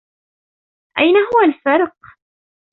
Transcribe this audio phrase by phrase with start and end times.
[0.99, 1.95] أين هو الفرق؟